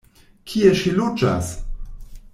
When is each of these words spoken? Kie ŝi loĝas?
Kie 0.51 0.71
ŝi 0.79 0.95
loĝas? 1.01 1.53